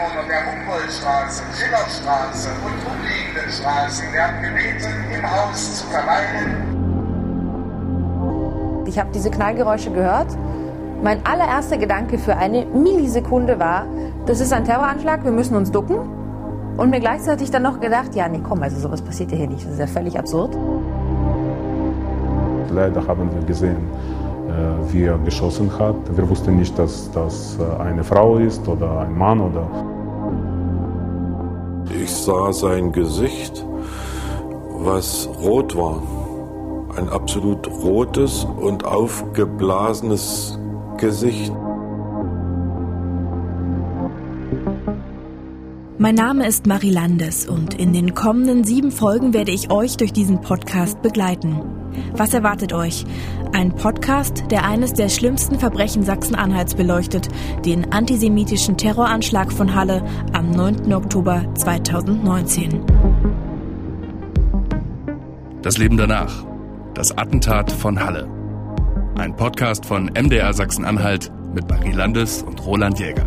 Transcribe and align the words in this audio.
Einwohner 0.00 0.26
der 0.28 0.40
Humboldtstraße, 0.46 1.42
Schillerstraße 1.54 2.50
und 2.64 2.72
umliegenden 2.90 3.50
Straßen 3.50 4.12
werden 4.12 4.42
gebeten, 4.42 4.92
im 5.14 5.22
Haus 5.30 5.78
zu 5.78 5.86
verweilen. 5.86 6.56
Ich 8.86 8.98
habe 8.98 9.10
diese 9.14 9.30
Knallgeräusche 9.30 9.90
gehört. 9.90 10.28
Mein 11.02 11.24
allererster 11.24 11.76
Gedanke 11.78 12.18
für 12.18 12.36
eine 12.36 12.66
Millisekunde 12.66 13.58
war, 13.58 13.86
das 14.26 14.40
ist 14.40 14.52
ein 14.52 14.64
Terroranschlag, 14.64 15.24
wir 15.24 15.32
müssen 15.32 15.56
uns 15.56 15.70
ducken. 15.70 15.96
Und 16.76 16.90
mir 16.90 17.00
gleichzeitig 17.00 17.50
dann 17.50 17.62
noch 17.62 17.80
gedacht, 17.80 18.14
ja, 18.14 18.28
nee, 18.28 18.40
komm, 18.46 18.62
also 18.62 18.78
sowas 18.78 19.02
passiert 19.02 19.32
ja 19.32 19.38
hier 19.38 19.48
nicht, 19.48 19.64
das 19.64 19.72
ist 19.74 19.80
ja 19.80 19.86
völlig 19.86 20.18
absurd. 20.18 20.56
Leider 22.72 23.06
haben 23.06 23.30
wir 23.34 23.42
gesehen, 23.46 23.76
äh, 24.48 24.92
wie 24.92 25.04
er 25.04 25.18
geschossen 25.18 25.70
hat. 25.78 25.94
Wir 26.16 26.28
wussten 26.28 26.56
nicht, 26.56 26.78
dass 26.78 27.10
das 27.12 27.58
äh, 27.58 27.82
eine 27.82 28.04
Frau 28.04 28.36
ist 28.36 28.66
oder 28.68 29.00
ein 29.00 29.16
Mann 29.16 29.40
oder. 29.40 29.66
Ich 32.02 32.10
sah 32.10 32.50
sein 32.50 32.92
Gesicht, 32.92 33.62
was 34.70 35.28
rot 35.42 35.76
war. 35.76 36.02
Ein 36.96 37.10
absolut 37.10 37.68
rotes 37.68 38.46
und 38.58 38.84
aufgeblasenes 38.84 40.58
Gesicht. 40.96 41.52
Mein 45.98 46.14
Name 46.14 46.46
ist 46.46 46.66
Marie 46.66 46.90
Landes 46.90 47.46
und 47.46 47.74
in 47.74 47.92
den 47.92 48.14
kommenden 48.14 48.64
sieben 48.64 48.92
Folgen 48.92 49.34
werde 49.34 49.52
ich 49.52 49.70
euch 49.70 49.98
durch 49.98 50.14
diesen 50.14 50.40
Podcast 50.40 51.02
begleiten. 51.02 51.79
Was 52.12 52.34
erwartet 52.34 52.72
euch? 52.72 53.04
Ein 53.52 53.74
Podcast, 53.74 54.44
der 54.50 54.64
eines 54.64 54.92
der 54.92 55.08
schlimmsten 55.08 55.58
Verbrechen 55.58 56.02
Sachsen-Anhalts 56.02 56.74
beleuchtet, 56.74 57.28
den 57.64 57.92
antisemitischen 57.92 58.76
Terroranschlag 58.76 59.52
von 59.52 59.74
Halle 59.74 60.04
am 60.32 60.50
9. 60.50 60.92
Oktober 60.92 61.44
2019. 61.54 62.84
Das 65.62 65.78
Leben 65.78 65.96
danach. 65.96 66.44
Das 66.94 67.16
Attentat 67.16 67.70
von 67.70 68.00
Halle. 68.00 68.28
Ein 69.16 69.36
Podcast 69.36 69.84
von 69.84 70.06
MDR 70.06 70.52
Sachsen-Anhalt 70.52 71.30
mit 71.54 71.68
Marie 71.68 71.92
Landes 71.92 72.42
und 72.42 72.64
Roland 72.64 72.98
Jäger. 72.98 73.26